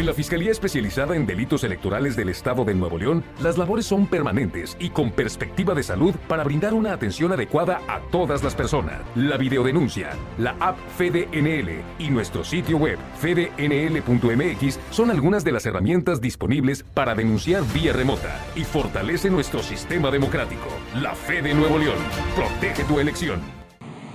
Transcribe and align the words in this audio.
En 0.00 0.06
la 0.06 0.14
Fiscalía 0.14 0.50
Especializada 0.50 1.14
en 1.14 1.26
Delitos 1.26 1.62
Electorales 1.62 2.16
del 2.16 2.30
Estado 2.30 2.64
de 2.64 2.74
Nuevo 2.74 2.96
León, 2.96 3.22
las 3.42 3.58
labores 3.58 3.84
son 3.84 4.06
permanentes 4.06 4.74
y 4.80 4.88
con 4.88 5.10
perspectiva 5.10 5.74
de 5.74 5.82
salud 5.82 6.14
para 6.26 6.42
brindar 6.42 6.72
una 6.72 6.94
atención 6.94 7.32
adecuada 7.32 7.82
a 7.86 8.00
todas 8.10 8.42
las 8.42 8.54
personas. 8.54 9.02
La 9.14 9.36
videodenuncia, 9.36 10.12
la 10.38 10.56
app 10.58 10.78
FedeNL 10.96 11.82
y 11.98 12.08
nuestro 12.08 12.44
sitio 12.44 12.78
web 12.78 12.96
fednl.mx 13.18 14.80
son 14.90 15.10
algunas 15.10 15.44
de 15.44 15.52
las 15.52 15.66
herramientas 15.66 16.22
disponibles 16.22 16.82
para 16.82 17.14
denunciar 17.14 17.62
vía 17.74 17.92
remota 17.92 18.42
y 18.56 18.64
fortalece 18.64 19.28
nuestro 19.28 19.62
sistema 19.62 20.10
democrático. 20.10 20.68
La 20.94 21.14
Fe 21.14 21.42
de 21.42 21.52
Nuevo 21.52 21.76
León. 21.76 21.98
Protege 22.34 22.84
tu 22.84 23.00
elección. 23.00 23.42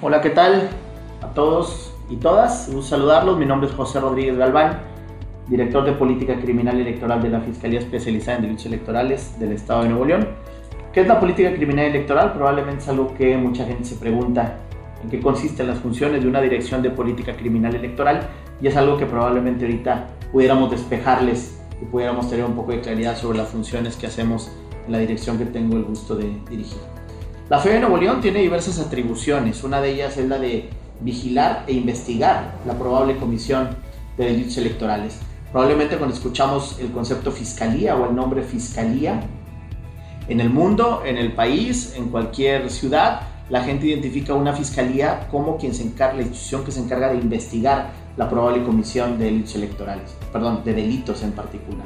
Hola, 0.01 0.19
¿qué 0.19 0.31
tal? 0.31 0.67
A 1.21 1.27
todos 1.35 1.93
y 2.09 2.15
todas, 2.15 2.69
un 2.69 2.81
saludarlos. 2.81 3.37
Mi 3.37 3.45
nombre 3.45 3.69
es 3.69 3.75
José 3.75 3.99
Rodríguez 3.99 4.35
Galván 4.35 4.94
director 5.47 5.85
de 5.85 5.93
Política 5.93 6.39
Criminal 6.39 6.79
Electoral 6.79 7.21
de 7.21 7.29
la 7.29 7.41
Fiscalía 7.41 7.79
Especializada 7.79 8.37
en 8.37 8.43
Delitos 8.43 8.65
Electorales 8.65 9.39
del 9.39 9.51
Estado 9.51 9.83
de 9.83 9.89
Nuevo 9.89 10.05
León. 10.05 10.27
¿Qué 10.91 11.01
es 11.01 11.07
la 11.07 11.19
política 11.19 11.53
criminal 11.53 11.87
electoral? 11.87 12.33
Probablemente 12.33 12.83
es 12.83 12.89
algo 12.89 13.13
que 13.15 13.35
mucha 13.37 13.65
gente 13.65 13.83
se 13.83 13.95
pregunta 13.95 14.59
en 15.03 15.09
qué 15.09 15.19
consisten 15.19 15.67
las 15.67 15.79
funciones 15.79 16.23
de 16.23 16.29
una 16.29 16.41
dirección 16.41 16.81
de 16.81 16.89
política 16.89 17.35
criminal 17.35 17.75
electoral 17.75 18.29
y 18.61 18.67
es 18.67 18.77
algo 18.77 18.97
que 18.97 19.05
probablemente 19.05 19.65
ahorita 19.65 20.07
pudiéramos 20.31 20.71
despejarles 20.71 21.59
y 21.81 21.85
pudiéramos 21.85 22.29
tener 22.29 22.45
un 22.45 22.55
poco 22.55 22.71
de 22.71 22.79
claridad 22.79 23.17
sobre 23.17 23.37
las 23.37 23.49
funciones 23.49 23.97
que 23.97 24.07
hacemos 24.07 24.51
en 24.85 24.93
la 24.93 24.99
dirección 24.99 25.37
que 25.37 25.45
tengo 25.45 25.75
el 25.75 25.83
gusto 25.83 26.15
de 26.15 26.37
dirigir. 26.49 26.79
La 27.49 27.59
FE 27.59 27.73
de 27.73 27.79
Nuevo 27.81 27.97
León 27.97 28.21
tiene 28.21 28.39
diversas 28.39 28.79
atribuciones, 28.79 29.63
una 29.63 29.81
de 29.81 29.91
ellas 29.91 30.17
es 30.17 30.27
la 30.27 30.39
de 30.39 30.69
vigilar 31.01 31.63
e 31.67 31.73
investigar 31.73 32.55
la 32.65 32.73
probable 32.77 33.17
comisión 33.17 33.69
de 34.17 34.25
delitos 34.25 34.57
electorales. 34.57 35.19
Probablemente 35.55 35.95
cuando 35.95 36.13
escuchamos 36.13 36.77
el 36.81 36.91
concepto 36.91 37.31
fiscalía 37.31 37.95
o 37.95 38.09
el 38.09 38.13
nombre 38.13 38.43
fiscalía, 38.43 39.21
en 40.27 40.41
el 40.41 40.49
mundo, 40.49 41.03
en 41.05 41.15
el 41.15 41.31
país, 41.31 41.93
en 41.95 42.09
cualquier 42.09 42.69
ciudad, 42.69 43.21
la 43.49 43.63
gente 43.63 43.87
identifica 43.87 44.33
una 44.33 44.51
fiscalía 44.51 45.29
como 45.31 45.55
quien 45.55 45.73
se 45.73 45.83
encarga, 45.83 46.15
la 46.15 46.23
institución 46.23 46.65
que 46.65 46.73
se 46.73 46.81
encarga 46.81 47.07
de 47.13 47.19
investigar 47.19 47.91
la 48.17 48.29
probable 48.29 48.65
comisión 48.65 49.17
de 49.17 49.23
delitos 49.23 49.55
electorales, 49.55 50.13
perdón, 50.33 50.61
de 50.65 50.73
delitos 50.73 51.23
en 51.23 51.31
particular, 51.31 51.85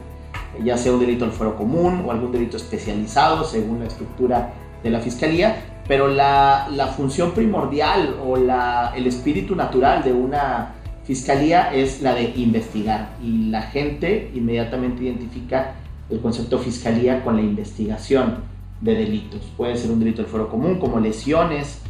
ya 0.64 0.76
sea 0.76 0.92
un 0.92 1.00
delito 1.00 1.26
al 1.26 1.32
fuero 1.32 1.56
común 1.56 2.06
o 2.08 2.12
algún 2.12 2.32
delito 2.32 2.58
especializado 2.58 3.44
según 3.44 3.82
la 3.82 3.86
estructura 3.86 4.52
de 4.82 4.90
la 4.90 5.00
fiscalía, 5.00 5.64
pero 5.88 6.08
la, 6.08 6.70
la 6.72 6.88
función 6.88 7.34
primordial 7.34 8.16
o 8.26 8.36
la, 8.36 8.94
el 8.96 9.06
espíritu 9.06 9.56
natural 9.56 10.04
de 10.04 10.12
una 10.12 10.74
Fiscalía 11.10 11.74
es 11.74 12.04
la 12.04 12.14
de 12.14 12.34
investigar 12.36 13.16
y 13.20 13.50
la 13.50 13.64
gente 13.64 14.30
inmediatamente 14.36 15.06
identifica 15.06 15.74
el 16.08 16.20
concepto 16.20 16.60
fiscalía 16.60 17.24
con 17.24 17.36
la 17.36 17.42
investigación 17.42 18.36
de 18.80 18.94
delitos. 18.94 19.42
Puede 19.58 19.76
ser 19.76 19.90
un 19.90 19.98
delito 19.98 20.22
del 20.22 20.30
foro 20.30 20.50
común 20.50 20.78
como 20.78 21.00
lesiones, 21.00 21.82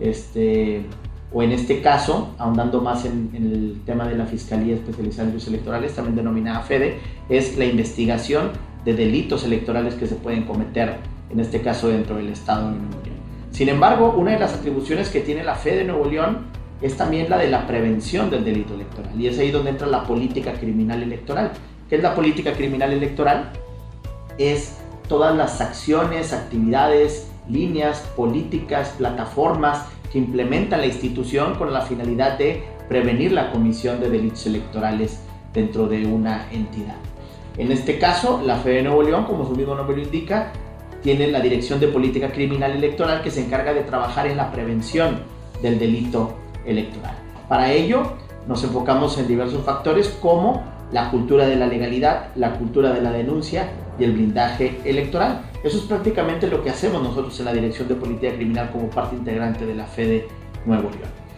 este, 0.00 0.86
o 1.32 1.42
en 1.42 1.50
este 1.50 1.82
caso, 1.82 2.36
ahondando 2.38 2.80
más 2.80 3.04
en, 3.04 3.30
el 3.34 3.80
tema 3.84 4.06
de 4.06 4.14
la 4.14 4.26
Fiscalía 4.26 4.76
Especializada 4.76 5.24
en 5.24 5.30
Delitos 5.30 5.48
Electorales, 5.48 5.94
también 5.96 6.14
denominada 6.14 6.60
FEDE, 6.60 7.00
es 7.28 7.58
la 7.58 7.64
investigación 7.64 8.52
de 8.84 8.94
delitos 8.94 9.42
electorales 9.42 9.94
que 9.94 10.06
se 10.06 10.14
pueden 10.14 10.44
cometer, 10.44 10.98
en 11.30 11.40
este 11.40 11.62
caso 11.62 11.88
dentro 11.88 12.14
del 12.14 12.28
Estado 12.28 12.70
de 12.70 12.76
Nuevo 12.76 13.02
León. 13.04 13.16
Sin 13.50 13.70
embargo, 13.70 14.14
una 14.16 14.30
de 14.30 14.38
las 14.38 14.54
atribuciones 14.54 15.08
que 15.08 15.18
tiene 15.18 15.42
la 15.42 15.56
FEDE 15.56 15.82
Nuevo 15.82 16.04
León 16.04 16.57
es 16.80 16.96
también 16.96 17.28
la 17.28 17.38
de 17.38 17.48
la 17.48 17.66
prevención 17.66 18.30
del 18.30 18.44
delito 18.44 18.74
electoral. 18.74 19.10
Y 19.20 19.26
es 19.26 19.38
ahí 19.38 19.50
donde 19.50 19.70
entra 19.70 19.86
la 19.86 20.04
política 20.04 20.52
criminal 20.54 21.02
electoral. 21.02 21.52
¿Qué 21.88 21.96
es 21.96 22.02
la 22.02 22.14
política 22.14 22.52
criminal 22.52 22.92
electoral? 22.92 23.50
Es 24.38 24.78
todas 25.08 25.34
las 25.36 25.60
acciones, 25.60 26.32
actividades, 26.32 27.30
líneas, 27.48 28.00
políticas, 28.16 28.94
plataformas 28.98 29.86
que 30.12 30.18
implementa 30.18 30.76
la 30.76 30.86
institución 30.86 31.54
con 31.54 31.72
la 31.72 31.82
finalidad 31.82 32.38
de 32.38 32.62
prevenir 32.88 33.32
la 33.32 33.50
comisión 33.50 34.00
de 34.00 34.10
delitos 34.10 34.46
electorales 34.46 35.20
dentro 35.52 35.86
de 35.86 36.06
una 36.06 36.48
entidad. 36.52 36.96
En 37.56 37.72
este 37.72 37.98
caso, 37.98 38.40
la 38.44 38.56
FE 38.56 38.70
de 38.70 38.82
Nuevo 38.84 39.02
León, 39.02 39.24
como 39.24 39.46
su 39.46 39.56
mismo 39.56 39.74
nombre 39.74 39.96
lo 39.96 40.02
indica, 40.02 40.52
tiene 41.02 41.26
la 41.28 41.40
Dirección 41.40 41.80
de 41.80 41.88
Política 41.88 42.30
Criminal 42.30 42.72
Electoral 42.72 43.22
que 43.22 43.30
se 43.30 43.44
encarga 43.44 43.72
de 43.72 43.82
trabajar 43.82 44.26
en 44.26 44.36
la 44.36 44.50
prevención 44.52 45.20
del 45.62 45.78
delito 45.78 46.34
electoral. 46.64 47.14
Para 47.48 47.72
ello, 47.72 48.14
nos 48.46 48.64
enfocamos 48.64 49.18
en 49.18 49.26
diversos 49.26 49.64
factores 49.64 50.08
como 50.20 50.62
la 50.92 51.10
cultura 51.10 51.46
de 51.46 51.56
la 51.56 51.66
legalidad, 51.66 52.28
la 52.34 52.52
cultura 52.58 52.92
de 52.92 53.02
la 53.02 53.10
denuncia 53.10 53.70
y 53.98 54.04
el 54.04 54.12
blindaje 54.12 54.80
electoral. 54.84 55.42
Eso 55.62 55.78
es 55.78 55.84
prácticamente 55.84 56.46
lo 56.46 56.62
que 56.62 56.70
hacemos 56.70 57.02
nosotros 57.02 57.38
en 57.40 57.46
la 57.46 57.52
Dirección 57.52 57.88
de 57.88 57.94
Política 57.94 58.32
Criminal 58.34 58.70
como 58.70 58.88
parte 58.88 59.16
integrante 59.16 59.66
de 59.66 59.74
la 59.74 59.86
FEDE 59.86 60.28
Nuevo 60.64 60.90
León. 60.90 61.28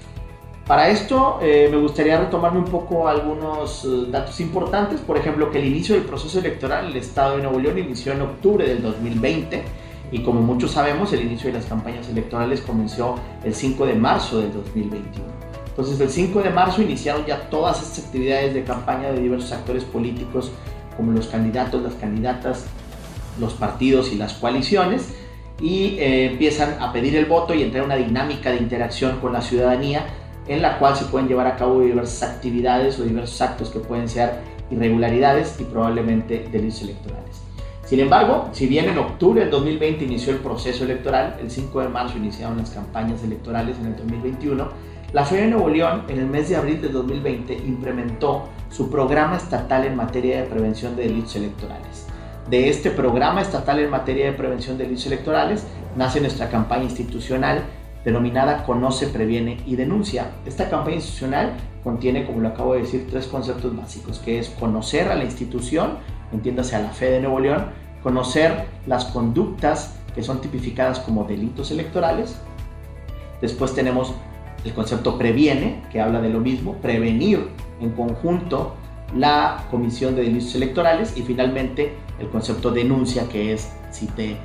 Para 0.67 0.89
esto 0.89 1.41
eh, 1.43 1.69
me 1.69 1.79
gustaría 1.79 2.21
retomarme 2.21 2.61
un 2.61 2.67
poco 2.67 3.09
algunos 3.09 3.85
eh, 3.85 4.09
datos 4.09 4.39
importantes, 4.39 5.01
por 5.01 5.17
ejemplo 5.17 5.51
que 5.51 5.59
el 5.59 5.65
inicio 5.65 5.97
del 5.97 6.05
proceso 6.05 6.39
electoral 6.39 6.85
en 6.85 6.91
el 6.93 6.97
Estado 6.99 7.37
de 7.37 7.43
Nuevo 7.43 7.59
León 7.59 7.79
inició 7.79 8.13
en 8.13 8.23
octubre 8.23 8.65
del 8.65 8.81
2020 8.81 9.65
y 10.12 10.22
como 10.22 10.41
muchos 10.41 10.72
sabemos, 10.72 11.12
el 11.12 11.22
inicio 11.22 11.48
de 11.48 11.59
las 11.59 11.66
campañas 11.66 12.09
electorales 12.09 12.60
comenzó 12.62 13.16
el 13.44 13.54
5 13.54 13.87
de 13.87 13.94
marzo 13.94 14.41
del 14.41 14.53
2021. 14.53 15.26
Entonces, 15.69 16.00
el 16.00 16.10
5 16.10 16.43
de 16.43 16.50
marzo 16.50 16.82
iniciaron 16.82 17.25
ya 17.25 17.48
todas 17.48 17.81
estas 17.81 18.06
actividades 18.06 18.54
de 18.54 18.65
campaña 18.65 19.12
de 19.12 19.21
diversos 19.21 19.53
actores 19.53 19.84
políticos, 19.84 20.50
como 20.97 21.12
los 21.12 21.28
candidatos, 21.28 21.82
las 21.82 21.94
candidatas, 21.94 22.66
los 23.38 23.54
partidos 23.54 24.12
y 24.12 24.16
las 24.16 24.34
coaliciones, 24.34 25.15
y 25.60 25.98
eh, 25.98 26.27
empiezan 26.32 26.82
a 26.82 26.92
pedir 26.92 27.15
el 27.16 27.27
voto 27.27 27.54
y 27.54 27.62
entrar 27.62 27.84
en 27.84 27.91
una 27.91 27.97
dinámica 27.97 28.50
de 28.50 28.56
interacción 28.56 29.21
con 29.21 29.32
la 29.32 29.42
ciudadanía, 29.42 30.06
en 30.48 30.60
la 30.60 30.78
cual 30.78 30.97
se 30.97 31.04
pueden 31.04 31.28
llevar 31.28 31.47
a 31.47 31.56
cabo 31.56 31.81
diversas 31.81 32.28
actividades 32.28 32.98
o 32.98 33.04
diversos 33.04 33.41
actos 33.41 33.71
que 33.71 33.78
pueden 33.78 34.09
ser 34.09 34.32
irregularidades 34.71 35.56
y 35.60 35.65
probablemente 35.65 36.48
delitos 36.50 36.82
electorales. 36.82 37.42
Sin 37.91 37.99
embargo, 37.99 38.51
si 38.53 38.69
bien 38.69 38.89
en 38.89 38.99
octubre 38.99 39.41
del 39.41 39.51
2020 39.51 40.05
inició 40.05 40.33
el 40.33 40.39
proceso 40.39 40.84
electoral, 40.84 41.39
el 41.41 41.51
5 41.51 41.81
de 41.81 41.89
marzo 41.89 42.19
iniciaron 42.19 42.56
las 42.59 42.71
campañas 42.71 43.25
electorales 43.25 43.77
en 43.81 43.87
el 43.87 43.97
2021, 43.97 44.69
la 45.12 45.25
FED 45.25 45.41
de 45.41 45.47
Nuevo 45.49 45.69
León 45.69 46.05
en 46.06 46.21
el 46.21 46.27
mes 46.27 46.49
de 46.49 46.55
abril 46.55 46.81
del 46.81 46.93
2020 46.93 47.53
implementó 47.53 48.45
su 48.71 48.89
programa 48.89 49.39
estatal 49.39 49.84
en 49.87 49.97
materia 49.97 50.41
de 50.41 50.49
prevención 50.49 50.95
de 50.95 51.03
delitos 51.03 51.34
electorales. 51.34 52.06
De 52.49 52.69
este 52.69 52.93
programa 52.93 53.43
estatal 53.43 53.81
en 53.81 53.91
materia 53.91 54.27
de 54.27 54.34
prevención 54.34 54.78
de 54.78 54.84
delitos 54.84 55.07
electorales 55.07 55.67
nace 55.97 56.21
nuestra 56.21 56.49
campaña 56.49 56.84
institucional 56.84 57.65
denominada 58.05 58.62
Conoce, 58.67 59.09
Previene 59.09 59.57
y 59.67 59.75
Denuncia. 59.75 60.31
Esta 60.47 60.71
campaña 60.71 60.95
institucional 60.95 61.55
contiene, 61.83 62.25
como 62.25 62.39
lo 62.39 62.51
acabo 62.51 62.75
de 62.75 62.83
decir, 62.83 63.09
tres 63.11 63.27
conceptos 63.27 63.77
básicos, 63.77 64.21
que 64.21 64.39
es 64.39 64.49
conocer 64.49 65.09
a 65.09 65.17
la 65.17 65.25
institución, 65.25 65.99
entiéndase 66.33 66.77
a 66.77 66.81
la 66.81 66.91
fe 66.91 67.11
de 67.11 67.21
Nuevo 67.21 67.41
León, 67.41 67.67
conocer 68.03 68.67
las 68.87 69.07
conductas 69.07 69.97
que 70.15 70.23
son 70.23 70.41
tipificadas 70.41 71.01
como 71.01 71.25
delitos 71.25 71.71
electorales. 71.71 72.37
Después 73.41 73.75
tenemos 73.75 74.15
el 74.65 74.75
concepto 74.75 75.17
previene, 75.17 75.83
que 75.91 76.01
habla 76.01 76.21
de 76.21 76.29
lo 76.29 76.41
mismo, 76.41 76.75
prevenir 76.77 77.49
en 77.81 77.91
conjunto 77.91 78.75
la 79.17 79.65
comisión 79.71 80.15
de 80.15 80.23
delitos 80.23 80.55
electorales 80.55 81.17
y 81.17 81.23
finalmente 81.23 81.95
el 82.19 82.29
concepto 82.29 82.71
denuncia, 82.71 83.29
que 83.29 83.53
es 83.53 83.73
si 83.91 84.07
te 84.07 84.37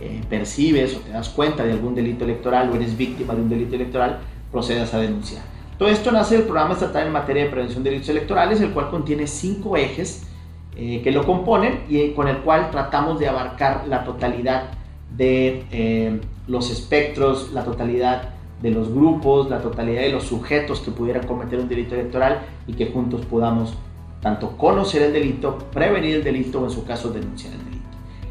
eh, 0.00 0.20
percibes 0.28 0.96
o 0.96 1.00
te 1.00 1.10
das 1.10 1.28
cuenta 1.28 1.64
de 1.64 1.72
algún 1.72 1.94
delito 1.94 2.24
electoral 2.24 2.70
o 2.70 2.76
eres 2.76 2.96
víctima 2.96 3.34
de 3.34 3.42
un 3.42 3.48
delito 3.48 3.74
electoral, 3.74 4.20
procedas 4.50 4.94
a 4.94 4.98
denunciar. 4.98 5.42
Todo 5.78 5.88
esto 5.88 6.12
nace 6.12 6.36
del 6.36 6.44
programa 6.44 6.74
estatal 6.74 7.06
en 7.06 7.12
materia 7.12 7.44
de 7.44 7.50
prevención 7.50 7.82
de 7.82 7.90
delitos 7.90 8.08
electorales, 8.10 8.60
el 8.60 8.70
cual 8.70 8.90
contiene 8.90 9.26
cinco 9.26 9.76
ejes 9.76 10.26
eh, 10.76 11.00
que 11.02 11.12
lo 11.12 11.24
componen 11.24 11.84
y 11.88 12.10
con 12.10 12.28
el 12.28 12.38
cual 12.38 12.70
tratamos 12.70 13.18
de 13.18 13.28
abarcar 13.28 13.86
la 13.86 14.04
totalidad 14.04 14.70
de 15.16 15.64
eh, 15.70 16.20
los 16.48 16.70
espectros, 16.70 17.52
la 17.52 17.64
totalidad 17.64 18.30
de 18.60 18.70
los 18.70 18.92
grupos, 18.92 19.48
la 19.50 19.60
totalidad 19.60 20.02
de 20.02 20.10
los 20.10 20.24
sujetos 20.24 20.80
que 20.80 20.90
pudieran 20.90 21.26
cometer 21.26 21.58
un 21.58 21.68
delito 21.68 21.94
electoral 21.94 22.40
y 22.66 22.72
que 22.72 22.86
juntos 22.86 23.24
podamos 23.26 23.74
tanto 24.20 24.56
conocer 24.56 25.02
el 25.02 25.12
delito, 25.12 25.58
prevenir 25.70 26.16
el 26.16 26.24
delito 26.24 26.60
o 26.60 26.64
en 26.64 26.70
su 26.70 26.84
caso 26.84 27.10
denunciar 27.10 27.52
el 27.52 27.64
delito. 27.66 27.74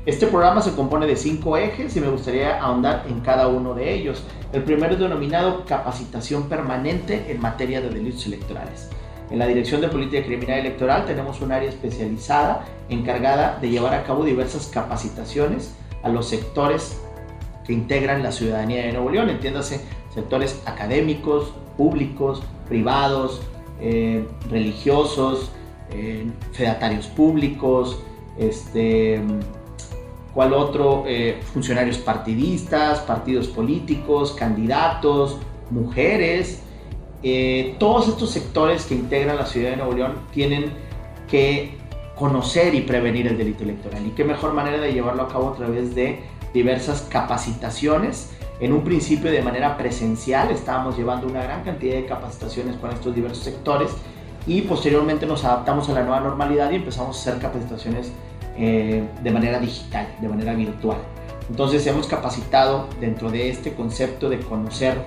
Este 0.05 0.27
programa 0.27 0.61
se 0.61 0.75
compone 0.75 1.05
de 1.07 1.15
cinco 1.15 1.55
ejes 1.55 1.95
y 1.95 2.01
me 2.01 2.09
gustaría 2.09 2.61
ahondar 2.61 3.05
en 3.07 3.21
cada 3.21 3.47
uno 3.47 3.73
de 3.73 3.93
ellos. 3.93 4.23
El 4.51 4.63
primero 4.63 4.93
es 4.93 4.99
denominado 4.99 5.63
capacitación 5.65 6.49
permanente 6.49 7.31
en 7.31 7.39
materia 7.39 7.79
de 7.79 7.89
delitos 7.89 8.25
electorales. 8.25 8.89
En 9.33 9.39
la 9.39 9.47
Dirección 9.47 9.81
de 9.81 9.87
Política 9.87 10.23
Criminal 10.23 10.59
Electoral 10.59 11.07
tenemos 11.07 11.41
un 11.41 11.51
área 11.51 11.67
especializada 11.67 12.65
encargada 12.87 13.57
de 13.59 13.71
llevar 13.71 13.95
a 13.95 14.03
cabo 14.03 14.23
diversas 14.23 14.67
capacitaciones 14.67 15.73
a 16.03 16.09
los 16.09 16.29
sectores 16.29 17.01
que 17.65 17.73
integran 17.73 18.21
la 18.21 18.31
ciudadanía 18.31 18.85
de 18.85 18.91
Nuevo 18.91 19.09
León, 19.09 19.31
entiéndase 19.31 19.81
sectores 20.13 20.61
académicos, 20.67 21.51
públicos, 21.77 22.43
privados, 22.69 23.41
eh, 23.81 24.23
religiosos, 24.51 25.51
eh, 25.89 26.27
fedatarios 26.51 27.07
públicos, 27.07 28.03
este, 28.37 29.19
¿cuál 30.35 30.53
otro? 30.53 31.05
Eh, 31.07 31.39
funcionarios 31.53 31.97
partidistas, 31.97 32.99
partidos 32.99 33.47
políticos, 33.47 34.33
candidatos, 34.33 35.39
mujeres. 35.71 36.62
Eh, 37.23 37.75
todos 37.79 38.09
estos 38.09 38.31
sectores 38.31 38.85
que 38.85 38.95
integran 38.95 39.37
la 39.37 39.45
ciudad 39.45 39.71
de 39.71 39.77
Nuevo 39.77 39.93
León 39.93 40.13
tienen 40.33 40.71
que 41.29 41.77
conocer 42.15 42.75
y 42.75 42.81
prevenir 42.81 43.27
el 43.27 43.37
delito 43.37 43.63
electoral. 43.63 44.05
Y 44.05 44.11
qué 44.11 44.23
mejor 44.23 44.53
manera 44.53 44.77
de 44.77 44.93
llevarlo 44.93 45.23
a 45.23 45.27
cabo 45.29 45.49
a 45.49 45.55
través 45.55 45.95
de 45.95 46.19
diversas 46.53 47.01
capacitaciones. 47.09 48.31
En 48.59 48.71
un 48.71 48.83
principio 48.83 49.31
de 49.31 49.41
manera 49.41 49.77
presencial 49.77 50.51
estábamos 50.51 50.97
llevando 50.97 51.27
una 51.27 51.43
gran 51.43 51.63
cantidad 51.63 51.95
de 51.95 52.05
capacitaciones 52.05 52.75
con 52.77 52.91
estos 52.91 53.15
diversos 53.15 53.43
sectores 53.43 53.91
y 54.45 54.61
posteriormente 54.61 55.25
nos 55.25 55.43
adaptamos 55.43 55.89
a 55.89 55.93
la 55.93 56.01
nueva 56.01 56.19
normalidad 56.19 56.69
y 56.71 56.75
empezamos 56.75 57.17
a 57.17 57.19
hacer 57.21 57.41
capacitaciones 57.41 58.11
eh, 58.57 59.03
de 59.23 59.31
manera 59.31 59.59
digital, 59.59 60.07
de 60.21 60.27
manera 60.27 60.53
virtual. 60.53 60.97
Entonces 61.49 61.85
hemos 61.87 62.07
capacitado 62.07 62.87
dentro 62.99 63.31
de 63.31 63.49
este 63.49 63.73
concepto 63.73 64.29
de 64.29 64.39
conocer 64.39 64.97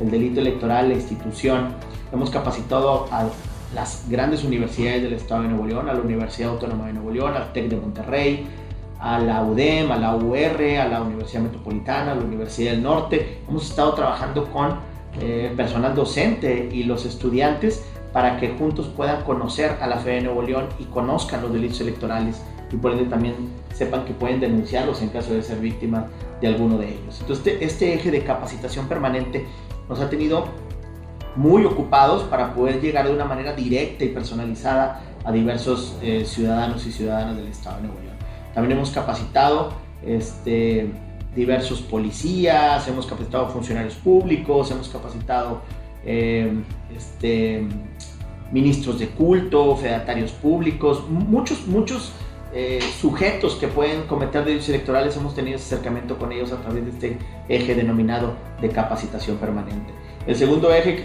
el 0.00 0.10
delito 0.10 0.40
electoral, 0.40 0.88
la 0.88 0.94
institución, 0.94 1.68
hemos 2.12 2.30
capacitado 2.30 3.06
a 3.10 3.28
las 3.74 4.08
grandes 4.08 4.44
universidades 4.44 5.02
del 5.02 5.14
Estado 5.14 5.42
de 5.42 5.48
Nuevo 5.48 5.66
León, 5.66 5.88
a 5.88 5.94
la 5.94 6.00
Universidad 6.00 6.50
Autónoma 6.50 6.86
de 6.86 6.94
Nuevo 6.94 7.10
León, 7.10 7.34
al 7.34 7.52
TEC 7.52 7.68
de 7.68 7.76
Monterrey, 7.76 8.46
a 8.98 9.18
la 9.18 9.42
UDEM, 9.42 9.90
a 9.92 9.98
la 9.98 10.14
UR, 10.16 10.62
a 10.80 10.88
la 10.88 11.02
Universidad 11.02 11.42
Metropolitana, 11.42 12.12
a 12.12 12.14
la 12.14 12.22
Universidad 12.22 12.72
del 12.72 12.82
Norte. 12.82 13.38
Hemos 13.48 13.68
estado 13.68 13.94
trabajando 13.94 14.50
con 14.50 14.76
eh, 15.20 15.52
personal 15.56 15.94
docente 15.94 16.68
y 16.72 16.84
los 16.84 17.04
estudiantes 17.04 17.84
para 18.12 18.38
que 18.38 18.50
juntos 18.50 18.90
puedan 18.96 19.24
conocer 19.24 19.76
a 19.80 19.86
la 19.86 19.98
fe 19.98 20.10
de 20.10 20.20
Nuevo 20.22 20.42
León 20.42 20.66
y 20.78 20.84
conozcan 20.84 21.42
los 21.42 21.52
delitos 21.52 21.80
electorales 21.80 22.40
y 22.72 22.76
por 22.76 22.92
ende 22.92 23.04
también 23.04 23.34
sepan 23.74 24.04
que 24.04 24.12
pueden 24.14 24.40
denunciarlos 24.40 25.02
en 25.02 25.10
caso 25.10 25.34
de 25.34 25.42
ser 25.42 25.58
víctimas 25.58 26.06
de 26.40 26.48
alguno 26.48 26.78
de 26.78 26.88
ellos. 26.88 27.20
Entonces 27.20 27.46
este, 27.46 27.64
este 27.64 27.94
eje 27.94 28.10
de 28.10 28.24
capacitación 28.24 28.88
permanente 28.88 29.46
nos 29.88 30.00
ha 30.00 30.10
tenido 30.10 30.46
muy 31.36 31.64
ocupados 31.64 32.22
para 32.24 32.54
poder 32.54 32.80
llegar 32.80 33.06
de 33.06 33.14
una 33.14 33.24
manera 33.24 33.54
directa 33.54 34.04
y 34.04 34.08
personalizada 34.08 35.02
a 35.24 35.32
diversos 35.32 35.96
eh, 36.02 36.24
ciudadanos 36.24 36.86
y 36.86 36.92
ciudadanas 36.92 37.36
del 37.36 37.48
Estado 37.48 37.76
de 37.76 37.82
Nuevo 37.88 38.00
León. 38.00 38.16
También 38.54 38.78
hemos 38.78 38.90
capacitado 38.90 39.72
este, 40.04 40.90
diversos 41.34 41.82
policías, 41.82 42.88
hemos 42.88 43.06
capacitado 43.06 43.48
funcionarios 43.48 43.94
públicos, 43.94 44.70
hemos 44.70 44.88
capacitado 44.88 45.60
eh, 46.04 46.50
este, 46.96 47.66
ministros 48.50 48.98
de 48.98 49.08
culto, 49.08 49.76
fedatarios 49.76 50.32
públicos, 50.32 51.04
muchos, 51.08 51.66
muchos 51.66 52.12
eh, 52.58 52.80
sujetos 52.80 53.56
que 53.56 53.68
pueden 53.68 54.04
cometer 54.04 54.42
delitos 54.42 54.70
electorales, 54.70 55.14
hemos 55.14 55.34
tenido 55.34 55.56
ese 55.56 55.74
acercamiento 55.74 56.16
con 56.16 56.32
ellos 56.32 56.52
a 56.52 56.56
través 56.62 56.86
de 56.86 56.90
este 56.90 57.18
eje 57.50 57.74
denominado 57.74 58.32
de 58.62 58.70
capacitación 58.70 59.36
permanente. 59.36 59.92
El 60.26 60.36
segundo 60.36 60.72
eje 60.72 60.96
que, 60.96 61.04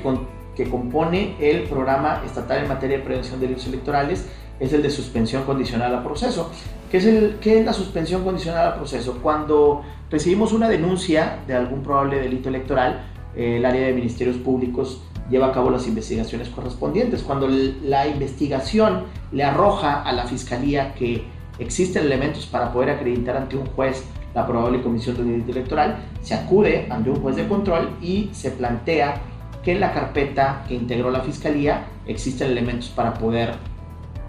que 0.55 0.69
compone 0.69 1.35
el 1.41 1.63
programa 1.63 2.21
estatal 2.25 2.59
en 2.59 2.69
materia 2.69 2.99
de 2.99 3.03
prevención 3.03 3.41
de 3.41 3.47
delitos 3.47 3.67
electorales 3.67 4.29
es 4.61 4.71
el 4.71 4.81
de 4.81 4.89
suspensión 4.89 5.43
condicional 5.43 5.93
al 5.93 6.03
proceso. 6.03 6.49
¿Qué 6.89 6.99
es, 6.99 7.05
el, 7.05 7.35
¿Qué 7.41 7.59
es 7.59 7.65
la 7.65 7.73
suspensión 7.73 8.23
condicional 8.23 8.67
al 8.67 8.75
proceso? 8.75 9.19
Cuando 9.21 9.81
recibimos 10.09 10.53
una 10.53 10.69
denuncia 10.69 11.39
de 11.47 11.55
algún 11.55 11.83
probable 11.83 12.21
delito 12.21 12.47
electoral, 12.47 13.11
eh, 13.35 13.57
el 13.57 13.65
área 13.65 13.87
de 13.87 13.91
ministerios 13.91 14.37
públicos 14.37 15.01
lleva 15.29 15.47
a 15.47 15.51
cabo 15.51 15.69
las 15.69 15.85
investigaciones 15.85 16.47
correspondientes. 16.47 17.23
Cuando 17.23 17.49
la 17.49 18.07
investigación 18.07 19.03
le 19.33 19.43
arroja 19.43 20.01
a 20.01 20.13
la 20.13 20.25
fiscalía 20.27 20.93
que 20.93 21.40
existen 21.59 22.05
elementos 22.05 22.45
para 22.45 22.71
poder 22.71 22.91
acreditar 22.91 23.37
ante 23.37 23.57
un 23.57 23.65
juez 23.67 24.03
la 24.33 24.47
probable 24.47 24.81
comisión 24.81 25.15
de 25.15 25.23
un 25.23 25.31
delito 25.31 25.51
electoral, 25.51 25.97
se 26.21 26.33
acude 26.33 26.87
ante 26.89 27.09
un 27.09 27.21
juez 27.21 27.35
de 27.35 27.47
control 27.47 27.89
y 28.01 28.29
se 28.31 28.51
plantea 28.51 29.21
que 29.63 29.73
en 29.73 29.79
la 29.79 29.93
carpeta 29.93 30.63
que 30.67 30.75
integró 30.75 31.11
la 31.11 31.21
fiscalía 31.21 31.85
existen 32.07 32.51
elementos 32.51 32.89
para 32.89 33.13
poder 33.13 33.53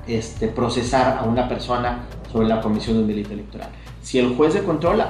este, 0.07 0.49
procesar 0.49 1.19
a 1.19 1.25
una 1.25 1.49
persona 1.49 2.01
sobre 2.31 2.49
la 2.49 2.61
comisión 2.61 2.97
de 2.97 3.03
un 3.03 3.09
delito 3.09 3.33
electoral. 3.33 3.69
Si 4.03 4.19
el 4.19 4.35
juez 4.35 4.55
de 4.55 4.65
control 4.65 5.01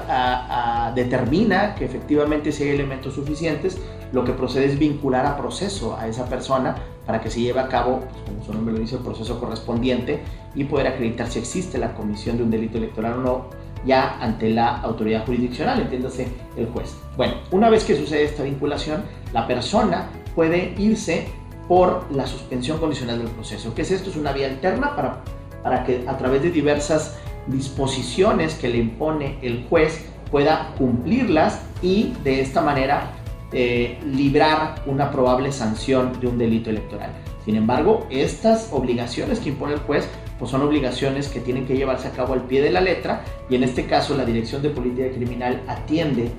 determina 0.94 1.74
que 1.74 1.86
efectivamente 1.86 2.52
si 2.52 2.64
hay 2.64 2.70
elementos 2.70 3.14
suficientes, 3.14 3.80
lo 4.12 4.24
que 4.24 4.32
procede 4.32 4.66
es 4.66 4.78
vincular 4.78 5.24
a 5.24 5.38
proceso 5.38 5.96
a 5.96 6.08
esa 6.08 6.26
persona 6.26 6.76
para 7.06 7.20
que 7.20 7.30
se 7.30 7.40
lleve 7.40 7.60
a 7.60 7.68
cabo, 7.68 8.00
pues, 8.00 8.22
como 8.26 8.44
su 8.44 8.52
nombre 8.52 8.74
lo 8.74 8.80
dice, 8.80 8.96
el 8.96 9.02
proceso 9.02 9.40
correspondiente 9.40 10.22
y 10.54 10.64
poder 10.64 10.86
acreditar 10.88 11.28
si 11.28 11.38
existe 11.38 11.78
la 11.78 11.94
comisión 11.94 12.36
de 12.36 12.44
un 12.44 12.50
delito 12.50 12.78
electoral 12.78 13.14
o 13.14 13.22
no 13.22 13.62
ya 13.84 14.18
ante 14.20 14.50
la 14.50 14.78
autoridad 14.78 15.24
jurisdiccional, 15.24 15.80
entiéndase 15.80 16.28
el 16.56 16.66
juez. 16.66 16.94
Bueno, 17.16 17.34
una 17.50 17.68
vez 17.68 17.84
que 17.84 17.96
sucede 17.96 18.24
esta 18.24 18.44
vinculación, 18.44 19.02
la 19.32 19.46
persona 19.46 20.08
puede 20.34 20.74
irse 20.78 21.26
por 21.68 22.06
la 22.12 22.26
suspensión 22.26 22.78
condicional 22.78 23.18
del 23.18 23.28
proceso. 23.28 23.74
¿Qué 23.74 23.82
es 23.82 23.90
esto? 23.90 24.10
Es 24.10 24.16
una 24.16 24.32
vía 24.32 24.46
alterna 24.46 24.94
para, 24.94 25.22
para 25.62 25.84
que 25.84 26.04
a 26.06 26.16
través 26.16 26.42
de 26.42 26.50
diversas 26.50 27.18
disposiciones 27.46 28.54
que 28.54 28.68
le 28.68 28.78
impone 28.78 29.38
el 29.42 29.66
juez 29.68 30.06
pueda 30.30 30.74
cumplirlas 30.78 31.60
y 31.82 32.14
de 32.24 32.40
esta 32.40 32.62
manera 32.62 33.10
eh, 33.52 33.98
librar 34.04 34.82
una 34.86 35.10
probable 35.10 35.52
sanción 35.52 36.18
de 36.20 36.26
un 36.26 36.38
delito 36.38 36.70
electoral. 36.70 37.10
Sin 37.44 37.56
embargo, 37.56 38.06
estas 38.10 38.68
obligaciones 38.72 39.40
que 39.40 39.50
impone 39.50 39.74
el 39.74 39.80
juez 39.80 40.08
pues 40.38 40.50
son 40.50 40.62
obligaciones 40.62 41.28
que 41.28 41.40
tienen 41.40 41.66
que 41.66 41.76
llevarse 41.76 42.08
a 42.08 42.10
cabo 42.12 42.34
al 42.34 42.42
pie 42.42 42.62
de 42.62 42.70
la 42.70 42.80
letra 42.80 43.24
y 43.48 43.54
en 43.54 43.62
este 43.62 43.86
caso 43.86 44.16
la 44.16 44.24
Dirección 44.24 44.62
de 44.62 44.70
Política 44.70 45.08
Criminal 45.14 45.60
atiende 45.68 46.30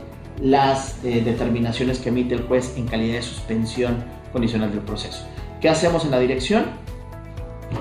las 0.42 1.04
eh, 1.06 1.21
determinaciones 1.24 2.00
que 2.00 2.10
emite 2.10 2.36
el 2.36 2.42
juez 2.44 2.74
en 2.75 2.88
calidad 2.88 3.16
de 3.16 3.21
suspensión 3.21 4.04
condicional 4.31 4.71
del 4.71 4.81
proceso. 4.81 5.25
¿Qué 5.62 5.69
hacemos 5.69 6.04
en 6.04 6.12
la 6.12 6.19
dirección? 6.19 6.66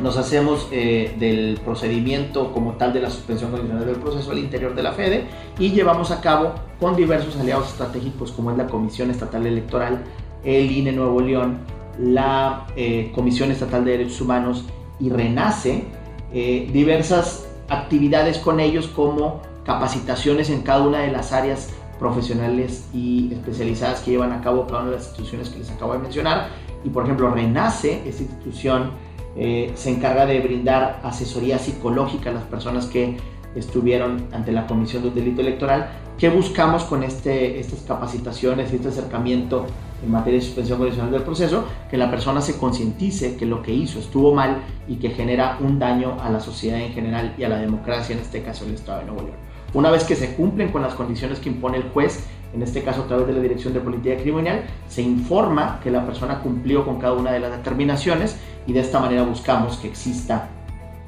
Nos 0.03 0.17
hacemos 0.17 0.67
eh, 0.73 1.15
del 1.21 1.61
procedimiento 1.65 2.53
como 2.53 2.73
tal 2.73 2.93
de 2.93 3.01
la 3.01 3.09
suspensión 3.09 3.53
condicional 3.53 3.87
del 3.87 3.97
proceso 3.97 4.33
al 4.33 4.39
interior 4.39 4.75
de 4.75 4.83
la 4.83 4.93
FEDE 4.93 5.27
y 5.61 5.71
llevamos 5.71 6.11
a 6.11 6.21
cabo 6.21 6.55
con 6.81 6.97
diversos 6.97 7.37
aliados 7.37 7.69
estratégicos 7.69 8.33
como 8.33 8.51
es 8.51 8.57
la 8.57 8.67
Comisión 8.67 9.13
Estatal 9.13 9.47
Electoral, 9.47 10.03
el 10.43 10.73
INE 10.73 10.91
Nuevo 10.91 11.21
León, 11.21 11.59
la 12.01 12.67
eh, 12.75 13.13
Comisión 13.15 13.53
Estatal 13.53 13.85
de 13.85 13.93
Derechos 13.93 14.21
Humanos 14.21 14.65
y 14.99 15.11
RENACE, 15.11 15.85
eh, 16.33 16.69
diversas 16.73 17.47
actividades 17.69 18.39
con 18.39 18.59
ellos 18.59 18.89
como 18.89 19.43
capacitaciones 19.65 20.51
en 20.51 20.63
cada 20.63 20.83
una 20.83 20.99
de 20.99 21.13
las 21.13 21.33
áreas 21.33 21.71
profesionales 22.01 22.89
y 22.93 23.33
especializadas 23.33 24.01
que 24.01 24.11
llevan 24.11 24.33
a 24.33 24.41
cabo 24.41 24.67
cada 24.67 24.81
una 24.81 24.91
de 24.91 24.97
las 24.97 25.07
instituciones 25.07 25.49
que 25.51 25.61
les 25.61 25.71
acabo 25.71 25.93
de 25.93 26.01
mencionar. 26.01 26.49
Y 26.83 26.89
por 26.89 27.05
ejemplo, 27.05 27.31
Renace, 27.31 28.03
esta 28.05 28.25
institución, 28.25 28.91
eh, 29.37 29.73
se 29.75 29.91
encarga 29.91 30.27
de 30.27 30.41
brindar 30.41 31.01
asesoría 31.03 31.59
psicológica 31.59 32.31
a 32.31 32.35
las 32.35 32.45
personas 32.45 32.87
que 32.87 33.17
estuvieron 33.55 34.27
ante 34.33 34.53
la 34.53 34.67
comisión 34.67 35.03
de 35.03 35.09
un 35.09 35.15
delito 35.15 35.41
electoral. 35.41 35.91
¿Qué 36.19 36.29
buscamos 36.29 36.85
con 36.85 37.03
este, 37.03 37.59
estas 37.59 37.81
capacitaciones 37.81 38.73
y 38.73 38.77
este 38.77 38.89
acercamiento 38.89 39.67
en 40.05 40.11
materia 40.11 40.41
de 40.41 40.47
suspensión 40.47 40.79
condicional 40.79 41.13
del 41.13 41.23
proceso, 41.23 41.65
que 41.91 41.97
la 41.97 42.11
persona 42.11 42.41
se 42.41 42.59
concientice 42.59 43.37
que 43.37 43.47
lo 43.47 43.63
que 43.63 43.73
hizo 43.73 43.99
estuvo 43.99 44.35
mal 44.35 44.63
y 44.89 44.97
que 44.97 45.11
genera 45.11 45.59
un 45.61 45.79
daño 45.79 46.17
a 46.21 46.31
la 46.31 46.41
sociedad 46.41 46.81
en 46.81 46.93
general 46.93 47.35
y 47.39 47.45
a 47.45 47.49
la 47.49 47.59
democracia, 47.59 48.15
en 48.15 48.23
este 48.23 48.43
caso 48.43 48.65
el 48.65 48.75
Estado 48.75 49.01
de 49.01 49.07
Nuevo 49.07 49.23
León. 49.23 49.52
Una 49.75 49.91
vez 49.91 50.05
que 50.05 50.17
se 50.17 50.35
cumplen 50.35 50.71
con 50.71 50.83
las 50.83 50.95
condiciones 50.95 51.39
que 51.39 51.49
impone 51.49 51.79
el 51.79 51.85
juez, 51.85 52.27
en 52.53 52.63
este 52.63 52.83
caso 52.83 53.03
a 53.03 53.07
través 53.07 53.27
de 53.27 53.33
la 53.33 53.41
Dirección 53.41 53.73
de 53.73 53.81
Política 53.81 54.17
Criminal, 54.17 54.65
se 54.87 55.01
informa 55.01 55.81
que 55.83 55.91
la 55.91 56.05
persona 56.05 56.41
cumplió 56.41 56.85
con 56.85 57.01
cada 57.01 57.15
una 57.15 57.33
de 57.33 57.41
las 57.41 57.53
determinaciones 57.53 58.37
y 58.67 58.75
de 58.75 58.81
esta 58.81 59.01
manera 59.01 59.23
buscamos 59.23 59.79
que 59.79 59.89
exista, 59.89 60.49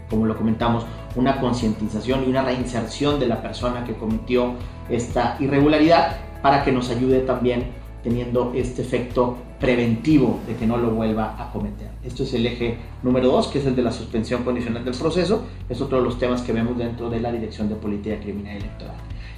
como 0.09 0.25
lo 0.25 0.35
comentamos, 0.35 0.87
una 1.15 1.41
concientización 1.41 2.25
y 2.25 2.31
una 2.31 2.43
reinserción 2.43 3.21
de 3.21 3.27
la 3.27 3.43
persona 3.43 3.85
que 3.85 3.95
cometió 3.95 4.55
esta 4.89 5.37
irregularidad 5.41 6.17
para 6.41 6.65
que 6.65 6.73
nos 6.73 6.89
ayude 6.89 7.21
también 7.21 7.84
teniendo 8.05 8.53
este 8.55 8.83
efecto 8.83 9.37
preventivo 9.59 10.39
de 10.47 10.55
que 10.55 10.67
no 10.67 10.77
lo 10.77 10.91
vuelva 10.91 11.35
a 11.39 11.51
cometer. 11.51 11.89
Esto 12.05 12.23
es 12.23 12.35
el 12.35 12.47
eje 12.47 12.77
número 13.03 13.29
dos, 13.29 13.49
que 13.49 13.59
es 13.59 13.67
el 13.67 13.75
de 13.75 13.83
la 13.83 13.91
suspensión 13.91 14.45
condicional 14.45 14.85
del 14.85 14.95
proceso. 14.95 15.45
Es 15.69 15.81
otro 15.81 15.99
de 15.99 16.05
los 16.05 16.19
temas 16.19 16.43
que 16.43 16.53
vemos 16.53 16.77
dentro 16.77 17.09
de 17.09 17.19
la 17.19 17.33
Dirección 17.33 17.69
de 17.69 17.75
Política 17.75 18.21
Criminal 18.21 18.59
Electoral. 18.59 18.95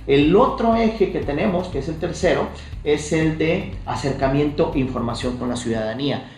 El 0.06 0.34
otro 0.36 0.76
eje 0.76 1.10
que 1.10 1.20
tenemos, 1.20 1.68
que 1.68 1.78
es 1.78 1.88
el 1.88 1.96
tercero, 1.96 2.48
es 2.84 3.12
el 3.12 3.38
de 3.38 3.72
acercamiento 3.86 4.72
e 4.74 4.80
información 4.80 5.36
con 5.36 5.48
la 5.48 5.56
ciudadanía. 5.56 6.28